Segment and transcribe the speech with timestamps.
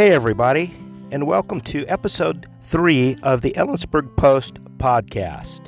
[0.00, 0.74] Hey, everybody,
[1.12, 5.60] and welcome to episode three of the Ellensburg Post podcast.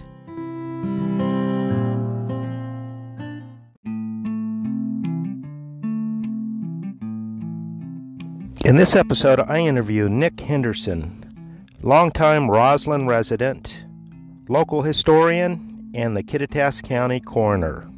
[8.65, 13.85] In this episode, I interview Nick Henderson, longtime Roslyn resident,
[14.49, 17.92] local historian, and the Kittitas County coroner.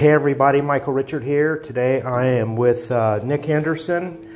[0.00, 1.58] Hey everybody, Michael Richard here.
[1.58, 4.34] Today I am with uh, Nick Henderson,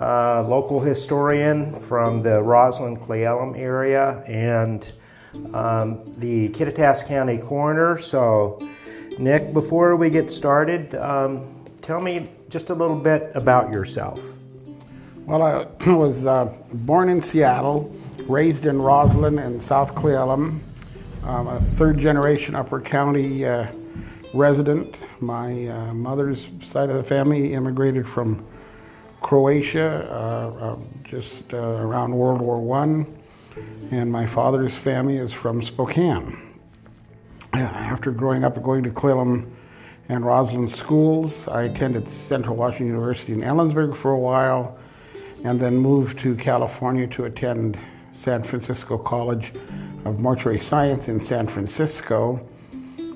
[0.00, 4.90] uh, local historian from the Roslyn Cle Elum area and
[5.52, 7.98] um, the Kittitas County coroner.
[7.98, 8.66] So,
[9.18, 14.24] Nick, before we get started, um, tell me just a little bit about yourself.
[15.26, 20.60] Well, I was uh, born in Seattle, raised in Roslyn and South Cle Elum.
[21.22, 23.66] I'm a third generation Upper County uh,
[24.32, 24.94] resident.
[25.22, 28.44] My uh, mother's side of the family immigrated from
[29.20, 33.06] Croatia uh, uh, just uh, around World War One,
[33.92, 36.36] and my father's family is from Spokane.
[37.52, 39.48] After growing up and going to Cle Elum
[40.08, 44.76] and Roslyn schools, I attended Central Washington University in Ellensburg for a while,
[45.44, 47.78] and then moved to California to attend
[48.10, 49.52] San Francisco College
[50.04, 52.44] of Mortuary Science in San Francisco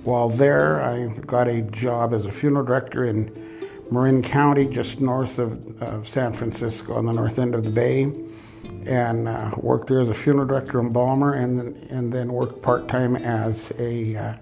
[0.06, 5.40] while there, I got a job as a funeral director in Marin County, just north
[5.40, 8.12] of, of San Francisco, on the north end of the bay,
[8.86, 12.62] and uh, worked there as a funeral director and embalmer, and then, and then worked
[12.62, 14.34] part time as a uh,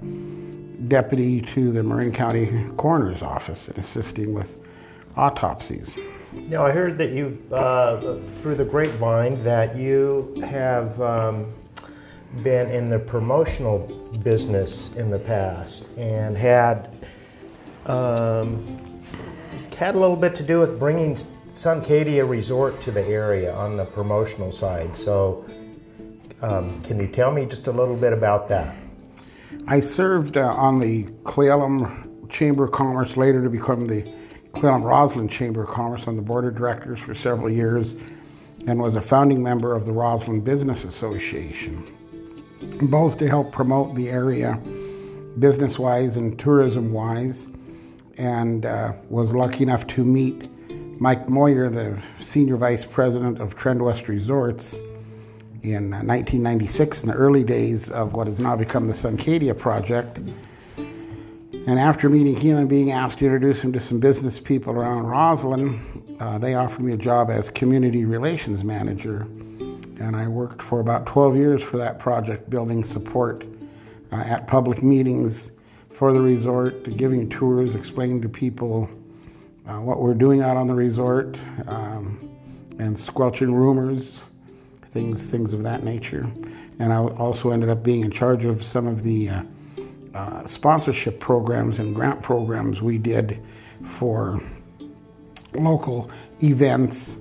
[0.87, 4.59] deputy to the Marin County Coroner's Office and assisting with
[5.17, 5.97] autopsies.
[6.49, 11.55] Now, I heard that you, uh, through the grapevine, that you have um,
[12.43, 16.91] been in the promotional business in the past and had
[17.87, 18.79] um,
[19.77, 21.17] had a little bit to do with bringing
[21.53, 24.97] Suncadia Resort to the area on the promotional side.
[24.97, 25.45] So,
[26.43, 28.77] um, can you tell me just a little bit about that?
[29.67, 34.03] I served uh, on the Cle Elum Chamber of Commerce, later to become the
[34.55, 37.95] Cle Elum Roslyn Chamber of Commerce on the board of directors for several years,
[38.67, 41.87] and was a founding member of the Roslyn Business Association
[42.83, 44.61] both to help promote the area
[45.39, 47.49] business wise and tourism wise,
[48.17, 50.49] and uh, was lucky enough to meet
[51.01, 54.79] Mike Moyer, the senior vice president of Trendwest Resorts,
[55.63, 60.19] in 1996 in the early days of what has now become the Suncadia project.
[61.67, 65.07] And after meeting him and being asked to introduce him to some business people around
[65.07, 69.27] Roslyn, uh, they offered me a job as community relations manager
[69.99, 73.45] and I worked for about 12 years for that project, building support
[74.13, 75.53] uh, at public meetings
[75.91, 78.89] for the resort, giving tours, explaining to people
[79.69, 81.39] uh, what we're doing out on the resort,
[81.69, 82.31] um,
[82.79, 84.21] and squelching rumors,
[84.93, 86.31] things, things of that nature.
[86.79, 89.43] And I also ended up being in charge of some of the uh,
[90.15, 93.41] uh sponsorship programs and grant programs we did
[93.99, 94.41] for
[95.55, 96.11] local
[96.43, 97.19] events.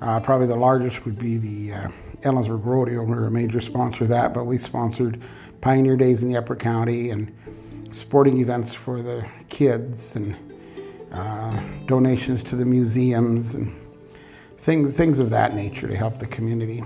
[0.00, 1.88] Uh, probably the largest would be the uh,
[2.26, 3.02] Ellensburg Rodeo.
[3.04, 5.22] We were a major sponsor of that, but we sponsored
[5.60, 7.32] Pioneer Days in the Upper County and
[7.92, 10.36] sporting events for the kids and
[11.12, 13.74] uh, donations to the museums and
[14.58, 16.82] things things of that nature to help the community.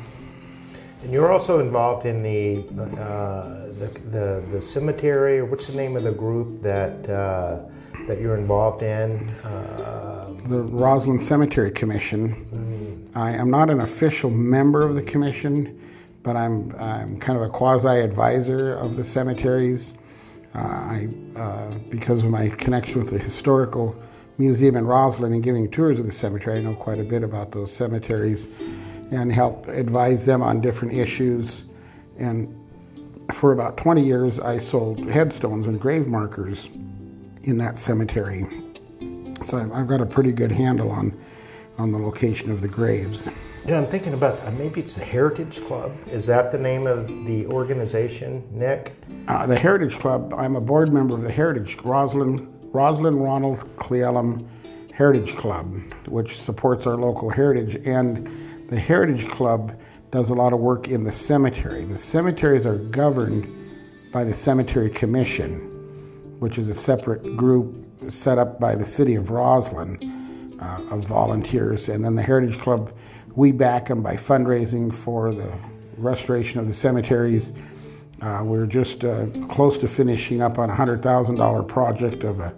[1.02, 2.58] And you're also involved in the,
[3.00, 7.60] uh, the, the, the cemetery, or what's the name of the group that uh,
[8.06, 9.30] that you're involved in?
[9.42, 12.34] Uh, the Roslyn Cemetery Commission.
[12.34, 12.69] Mm-hmm.
[13.14, 15.80] I am not an official member of the commission,
[16.22, 19.94] but I'm, I'm kind of a quasi advisor of the cemeteries.
[20.54, 23.96] Uh, I, uh, because of my connection with the historical
[24.38, 27.52] museum in Roslyn and giving tours of the cemetery, I know quite a bit about
[27.52, 28.48] those cemeteries
[29.10, 31.64] and help advise them on different issues.
[32.18, 32.56] And
[33.32, 36.68] for about 20 years, I sold headstones and grave markers
[37.44, 38.46] in that cemetery.
[39.44, 41.18] So I've got a pretty good handle on,
[41.80, 43.26] on the location of the graves.
[43.66, 45.96] Yeah, I'm thinking about uh, maybe it's the Heritage Club.
[46.08, 48.94] Is that the name of the organization, Nick?
[49.28, 50.34] Uh, the Heritage Club.
[50.36, 54.46] I'm a board member of the Heritage Roslyn Roslyn Ronald Cle Elum
[54.92, 55.74] Heritage Club,
[56.06, 57.74] which supports our local heritage.
[57.84, 59.78] And the Heritage Club
[60.10, 61.84] does a lot of work in the cemetery.
[61.84, 63.48] The cemeteries are governed
[64.12, 65.70] by the Cemetery Commission
[66.40, 70.19] which is a separate group set up by the city of Roslyn
[70.60, 71.88] uh, of volunteers.
[71.88, 72.92] And then the Heritage Club,
[73.34, 75.50] we back them by fundraising for the
[75.96, 77.52] restoration of the cemeteries.
[78.20, 82.54] Uh, we're just uh, close to finishing up on a $100,000 project of a,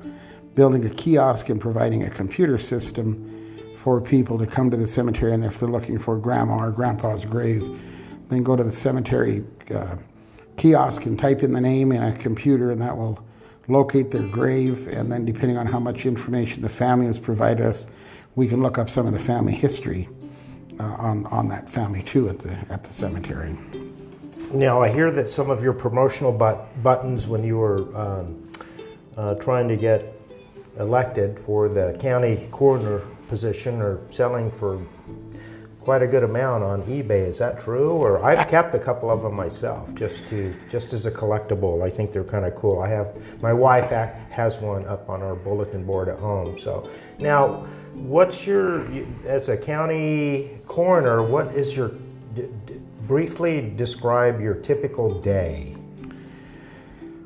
[0.54, 3.28] building a kiosk and providing a computer system
[3.76, 7.24] for people to come to the cemetery and if they're looking for grandma or grandpa's
[7.24, 7.80] grave,
[8.28, 9.44] then go to the cemetery
[9.74, 9.96] uh,
[10.56, 13.24] kiosk and type in the name in a computer and that will
[13.68, 17.86] locate their grave and then depending on how much information the family has provided us,
[18.34, 20.08] we can look up some of the family history
[20.80, 23.56] uh, on, on that family too at the, at the cemetery.
[24.52, 28.50] Now, I hear that some of your promotional but- buttons when you were um,
[29.16, 30.14] uh, trying to get
[30.78, 34.80] elected for the county coroner position are selling for
[35.82, 37.26] quite a good amount on eBay.
[37.26, 37.90] Is that true?
[37.90, 41.82] Or I've kept a couple of them myself, just to just as a collectible.
[41.84, 42.80] I think they're kind of cool.
[42.80, 46.58] I have my wife has one up on our bulletin board at home.
[46.58, 46.88] So
[47.18, 48.86] now, what's your
[49.26, 51.22] as a county coroner?
[51.22, 51.88] What is your
[52.34, 55.76] d- d- briefly describe your typical day?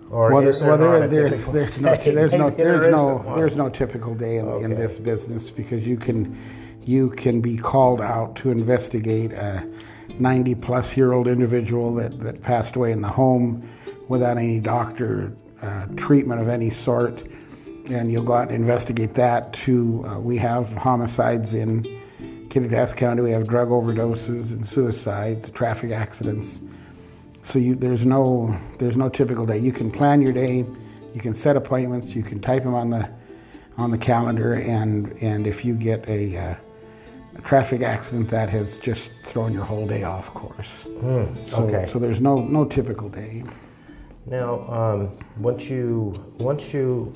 [0.08, 3.68] Or well, there well there, there's, there's no there's no there's there no there's no
[3.68, 4.64] typical day in, okay.
[4.64, 6.38] in this business because you can
[6.86, 9.68] you can be called out to investigate a
[10.18, 13.68] 90 plus year old individual that, that passed away in the home
[14.08, 17.22] without any doctor uh, treatment of any sort
[17.90, 20.04] and you'll go out and investigate that too.
[20.06, 21.82] Uh, we have homicides in
[22.48, 23.22] Kittitas County.
[23.22, 26.60] We have drug overdoses and suicides, traffic accidents.
[27.42, 29.58] So you, there's no there's no typical day.
[29.58, 30.66] You can plan your day,
[31.14, 33.08] you can set appointments, you can type them on the
[33.76, 36.54] on the calendar, and and if you get a, uh,
[37.36, 40.68] a traffic accident, that has just thrown your whole day off course.
[40.86, 41.90] Mm, so, okay.
[41.92, 43.44] So there's no no typical day.
[44.26, 47.12] Now, um, once you once you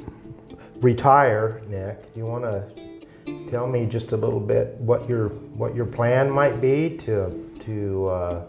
[0.77, 5.75] retire, Nick, do you want to tell me just a little bit what your what
[5.75, 8.45] your plan might be to to uh,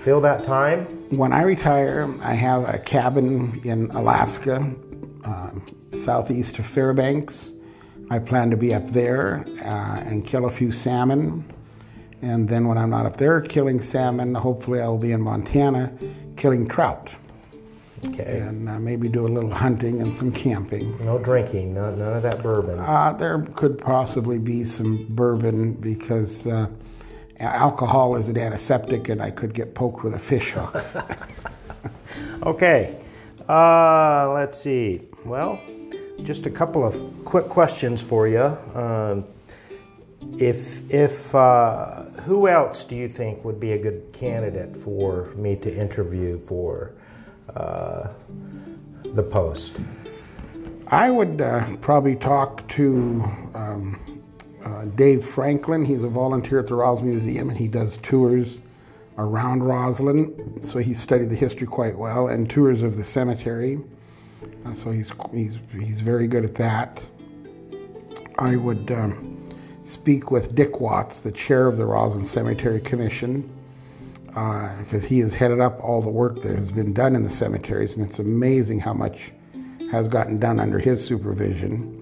[0.00, 0.86] fill that time?
[1.10, 4.74] When I retire, I have a cabin in Alaska,
[5.24, 5.50] uh,
[5.96, 7.52] southeast of Fairbanks.
[8.10, 11.44] I plan to be up there uh, and kill a few salmon.
[12.22, 15.92] And then when I'm not up there killing salmon, hopefully I will be in Montana
[16.36, 17.10] killing trout.
[18.08, 18.40] Okay.
[18.40, 20.96] And uh, maybe do a little hunting and some camping.
[21.04, 22.78] No drinking, no, none of that bourbon.
[22.78, 26.68] Uh, there could possibly be some bourbon because uh,
[27.40, 30.84] alcohol is an antiseptic, and I could get poked with a fish hook.
[32.42, 32.98] okay,
[33.48, 35.02] uh, let's see.
[35.24, 35.60] Well,
[36.22, 38.44] just a couple of quick questions for you.
[38.74, 39.24] Um,
[40.38, 45.56] if if uh, who else do you think would be a good candidate for me
[45.56, 46.92] to interview for
[47.54, 48.08] uh,
[49.04, 49.78] the post?
[50.88, 53.22] I would uh, probably talk to
[53.54, 54.22] um,
[54.64, 55.84] uh, Dave Franklin.
[55.84, 58.60] He's a volunteer at the Roslyn Museum and he does tours
[59.18, 60.64] around Roslyn.
[60.64, 63.80] So he studied the history quite well and tours of the cemetery.
[64.64, 67.04] Uh, so he's, he's, he's very good at that.
[68.38, 69.48] I would um,
[69.84, 73.50] speak with Dick Watts, the chair of the Roslyn Cemetery Commission,
[74.26, 77.30] because uh, he has headed up all the work that has been done in the
[77.30, 79.32] cemeteries, and it's amazing how much
[79.90, 81.92] has gotten done under his supervision.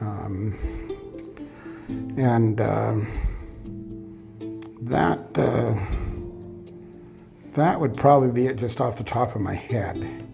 [0.00, 0.58] Um,
[2.16, 2.96] and uh,
[4.82, 5.74] that uh,
[7.54, 10.25] that would probably be it just off the top of my head.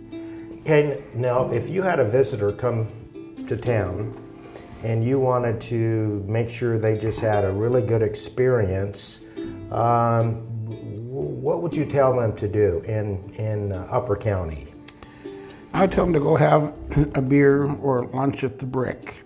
[0.62, 2.86] Okay, now if you had a visitor come
[3.48, 4.16] to town
[4.84, 9.18] and you wanted to make sure they just had a really good experience,
[9.72, 10.36] um,
[11.10, 14.72] what would you tell them to do in in uh, Upper County?
[15.72, 16.72] I would tell them to go have
[17.16, 19.16] a beer or lunch at the Brick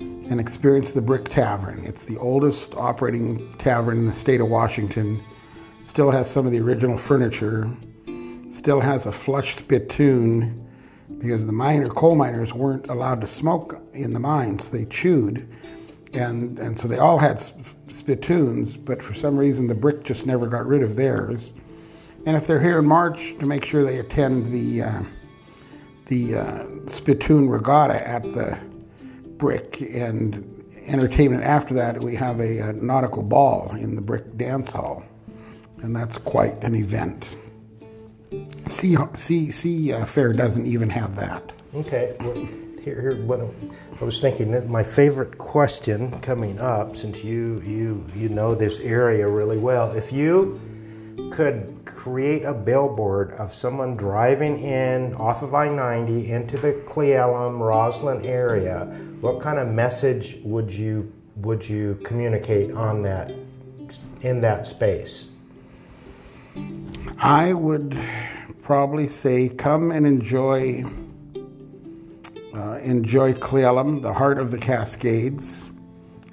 [0.00, 1.82] and experience the Brick Tavern.
[1.86, 5.24] It's the oldest operating tavern in the state of Washington.
[5.82, 7.70] Still has some of the original furniture.
[8.54, 10.60] Still has a flush spittoon
[11.24, 14.68] because the miner coal miners weren't allowed to smoke in the mines.
[14.68, 15.48] They chewed,
[16.12, 17.42] and and so they all had
[17.90, 18.76] spittoons.
[18.76, 21.52] But for some reason, the Brick just never got rid of theirs.
[22.26, 25.02] And if they're here in March, to make sure they attend the uh,
[26.06, 28.58] the uh, spittoon regatta at the
[29.38, 30.50] brick and
[30.86, 35.02] entertainment after that we have a, a, nautical ball in the brick dance hall
[35.82, 37.26] and that's quite an event
[38.66, 42.34] sea, sea, sea uh, fair doesn't even have that okay well,
[42.82, 43.40] here, here what
[44.00, 48.78] i was thinking that my favorite question coming up since you you you know this
[48.80, 50.60] area really well if you
[51.30, 57.04] could create a billboard of someone driving in off of I 90 into the Cle
[57.04, 58.84] Elum, Roslyn area,
[59.20, 63.32] what kind of message would you, would you communicate on that,
[64.22, 65.28] in that space?
[67.18, 67.98] I would
[68.62, 70.84] probably say come and enjoy
[72.54, 75.64] uh, enjoy Cle Elum, the heart of the Cascades,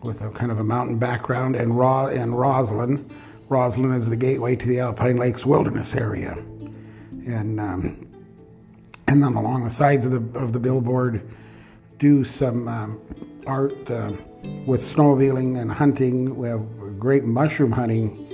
[0.04, 3.10] with a kind of a mountain background, and Ro- and Roslyn.
[3.50, 6.34] Roslyn is the gateway to the Alpine Lakes Wilderness area,
[7.26, 8.08] and um,
[9.08, 11.28] and then along the sides of the of the billboard,
[12.00, 13.02] do some um,
[13.48, 14.12] art uh,
[14.66, 16.36] with snowmobiling and hunting.
[16.36, 16.66] We have
[17.00, 18.31] great mushroom hunting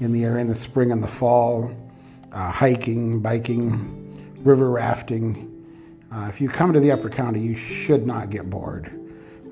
[0.00, 1.70] in the area in the spring and the fall,
[2.32, 3.92] uh, hiking, biking,
[4.44, 5.52] river rafting.
[6.12, 8.92] Uh, if you come to the Upper County, you should not get bored.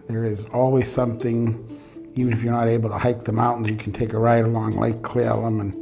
[0.08, 1.80] There is always something,
[2.14, 4.76] even if you're not able to hike the mountains, you can take a ride along
[4.76, 5.74] Lake Cle Elum and,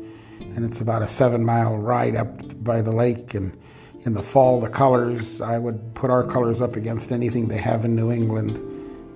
[0.56, 3.34] and it's about a seven mile ride up by the lake.
[3.34, 3.56] And
[4.04, 7.84] in the fall, the colors, I would put our colors up against anything they have
[7.84, 8.56] in New England.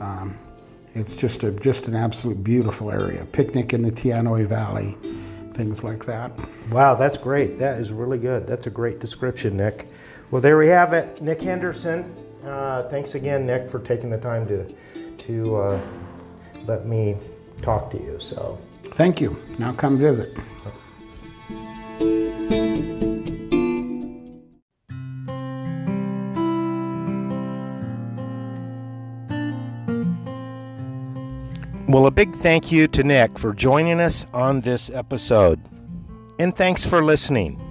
[0.01, 0.39] Um,
[0.95, 3.25] it's just a just an absolute beautiful area.
[3.27, 4.97] Picnic in the Teanaway Valley,
[5.57, 6.33] things like that.
[6.71, 7.59] Wow, that's great.
[7.59, 8.47] That is really good.
[8.47, 9.89] That's a great description, Nick.
[10.31, 11.21] Well, there we have it.
[11.23, 12.15] Nick Henderson.
[12.45, 14.75] Uh, thanks again, Nick, for taking the time to
[15.19, 15.81] to uh,
[16.67, 17.17] let me
[17.63, 18.19] talk to you.
[18.21, 18.59] So,
[18.93, 19.37] thank you.
[19.59, 20.37] Now come visit.
[32.17, 35.61] Big thank you to Nick for joining us on this episode.
[36.39, 37.66] And thanks for listening.